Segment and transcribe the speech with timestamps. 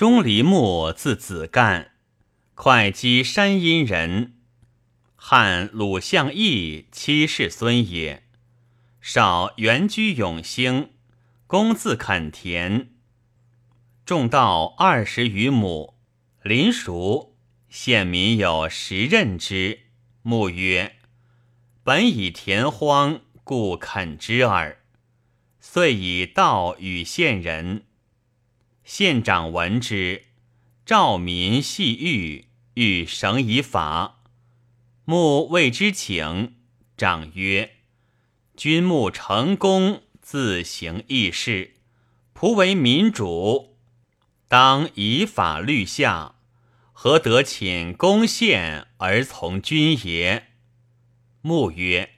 [0.00, 1.90] 钟离木字子干，
[2.54, 4.32] 会稽山阴人，
[5.14, 8.22] 汉鲁相义七世孙也。
[9.02, 10.92] 少原居永兴，
[11.46, 12.88] 公自垦田，
[14.06, 15.98] 种稻二十余亩，
[16.42, 17.36] 邻熟，
[17.68, 19.80] 县民有十任之。
[20.22, 20.96] 牧曰
[21.84, 24.78] ：“本以田荒，故垦之耳。”
[25.60, 27.84] 遂以稻与县人。
[28.92, 30.24] 县长闻之，
[30.84, 34.24] 召民细狱，欲绳以法。
[35.04, 36.56] 穆谓之请，
[36.96, 37.76] 长曰
[38.58, 41.76] ：“君穆成功，自行议事，
[42.34, 43.76] 仆为民主，
[44.48, 46.34] 当以法律下，
[46.92, 50.48] 何得寝公献而从君也？”
[51.42, 52.10] 穆曰：“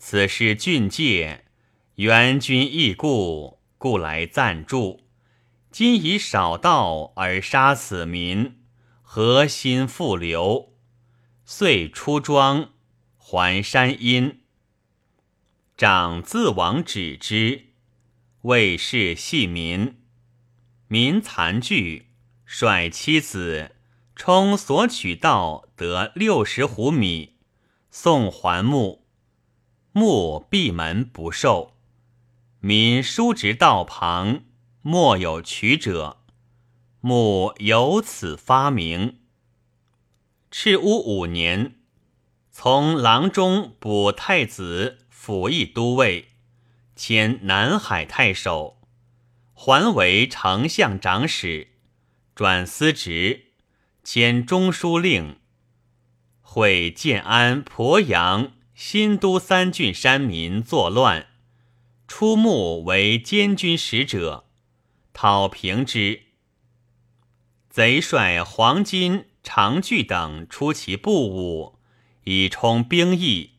[0.00, 1.44] 此事郡界，
[1.96, 5.02] 援君义故，故来暂住。”
[5.70, 8.58] 今以少道而杀此民，
[9.02, 10.72] 何心复流？
[11.44, 12.70] 遂出庄
[13.16, 14.40] 还山阴。
[15.76, 17.66] 长自往止之，
[18.42, 20.00] 为是系民。
[20.88, 22.08] 民残惧，
[22.44, 23.76] 率妻子
[24.16, 27.36] 充所取道得六十斛米，
[27.90, 29.06] 送还木。
[29.92, 31.74] 木闭门不受，
[32.60, 34.42] 民书直道旁。
[34.90, 36.16] 莫有取者，
[37.02, 39.18] 墓由此发明。
[40.50, 41.74] 赤乌五年，
[42.50, 46.28] 从郎中补太子辅议都尉，
[46.96, 48.80] 迁南海太守，
[49.52, 51.68] 还为丞相长史，
[52.34, 53.48] 转司职，
[54.02, 55.36] 迁中书令。
[56.40, 61.26] 会建安、鄱阳、新都三郡山民作乱，
[62.06, 64.46] 出墓为监军使者。
[65.20, 66.20] 讨平之，
[67.68, 71.80] 贼率黄金、长具等出其部伍，
[72.22, 73.54] 以充兵役。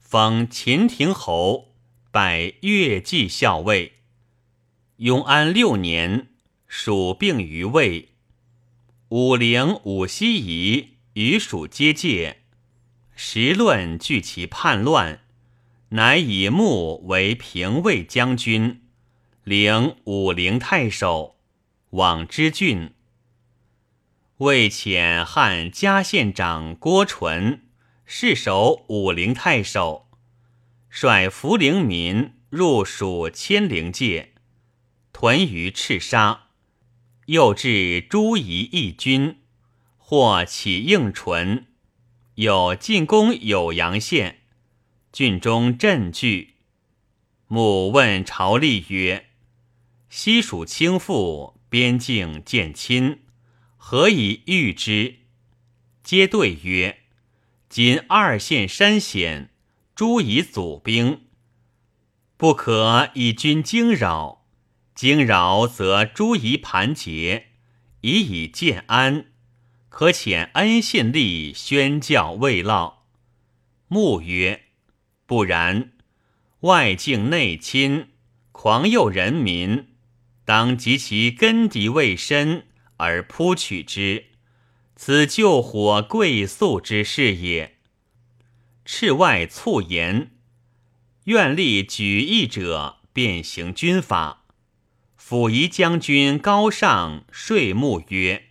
[0.00, 1.76] 封秦亭侯，
[2.10, 4.00] 拜越骑校尉。
[4.96, 6.30] 永安六年，
[6.66, 8.08] 蜀并于魏。
[9.10, 12.38] 武陵、武西夷与蜀接界，
[13.14, 15.20] 时论据其叛乱，
[15.90, 18.89] 乃以穆为平魏将军。
[19.44, 21.36] 领武陵太守，
[21.90, 22.92] 往之郡。
[24.36, 27.62] 魏遣汉嘉县长郭纯
[28.04, 30.10] 侍守武陵太守，
[30.90, 34.34] 率涪陵民入蜀千陵界，
[35.12, 36.48] 屯于赤沙。
[37.26, 39.38] 又至诸夷义军，
[39.96, 41.66] 或起应淳，
[42.34, 44.40] 有进攻酉阳县，
[45.12, 46.56] 郡中震惧。
[47.46, 49.29] 母问朝吏曰。
[50.12, 53.20] 西蜀倾覆，边境渐亲，
[53.76, 55.20] 何以御之？
[56.02, 57.02] 皆对曰
[57.70, 59.50] ：“今二县山险，
[59.94, 61.26] 诸夷阻兵，
[62.36, 64.44] 不可以军惊扰。
[64.96, 67.50] 惊扰则诸夷盘结，
[68.00, 69.26] 以以建安。
[69.88, 73.04] 可遣恩信吏宣教慰劳。”
[73.86, 74.64] 穆曰
[75.24, 75.92] ：“不然，
[76.62, 78.08] 外境内侵，
[78.50, 79.86] 狂诱人民。”
[80.50, 82.66] 当及其根底未深
[82.96, 84.24] 而扑取之，
[84.96, 87.76] 此救火贵速之事也。
[88.84, 90.32] 赤外促言，
[91.26, 94.42] 愿立举义者，便行军法。
[95.16, 98.46] 辅夷将军高尚税目曰：“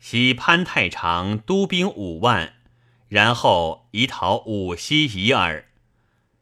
[0.00, 2.54] 昔潘太常督兵五万，
[3.08, 5.68] 然后以讨五溪夷耳。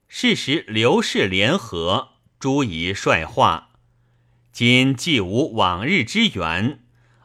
[0.07, 3.67] 是时刘氏联合，诸夷率化。”
[4.53, 6.81] 今既无往日之缘，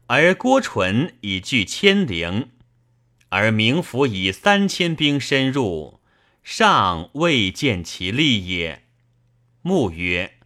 [0.08, 2.50] 而郭纯已据千陵，
[3.30, 6.00] 而明府以三千兵深入，
[6.44, 8.84] 尚未见其利也。
[9.64, 10.38] 穆曰：“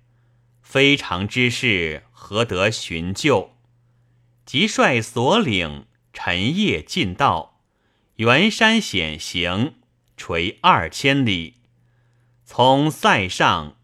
[0.64, 3.52] 非常之事，何得寻救？”
[4.46, 7.62] 即率所领陈夜进道，
[8.16, 9.76] 元山险行，
[10.16, 11.56] 垂二千里，
[12.46, 13.76] 从塞上。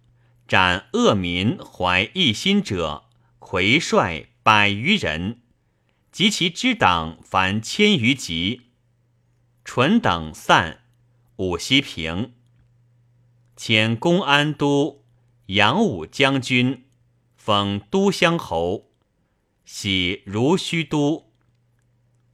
[0.48, 3.06] 斩恶民怀异心者，
[3.40, 5.42] 魁帅百余人，
[6.12, 8.62] 及其之党凡千余级。
[9.64, 10.82] 淳等散，
[11.38, 12.34] 武西平。
[13.56, 15.04] 迁公安都、
[15.48, 16.86] 扬武将军，
[17.36, 18.92] 封都乡侯，
[19.66, 21.32] 徙如须都。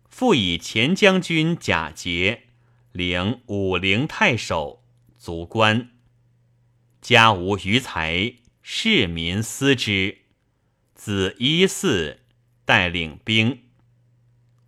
[0.10, 2.48] 复以前将军贾节
[2.92, 4.84] 领武陵太守，
[5.18, 5.91] 卒官。
[7.02, 10.20] 家无余财，市民思之。
[10.94, 12.18] 子一嗣，
[12.64, 13.64] 带领兵。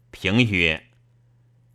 [0.10, 0.88] 平曰：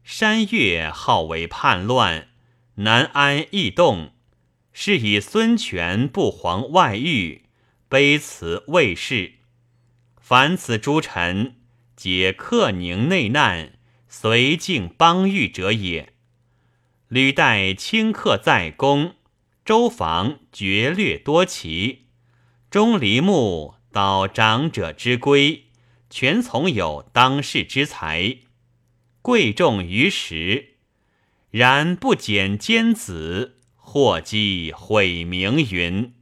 [0.02, 2.30] 山岳好为叛乱，
[2.74, 4.10] 南安易动，
[4.72, 7.44] 是以孙权不遑外域，
[7.88, 9.34] 卑辞魏氏。
[10.20, 11.54] 凡此诸臣，
[11.94, 13.78] 皆克宁内难，
[14.08, 16.12] 随靖邦域者也。
[17.06, 19.14] 吕带顷刻在宫，
[19.68, 22.06] 周房绝略多奇，
[22.70, 25.64] 钟离木蹈长者之规，
[26.08, 28.38] 全从有当世之才，
[29.20, 30.76] 贵重于时。
[31.50, 36.14] 然不减奸子，祸积毁名云。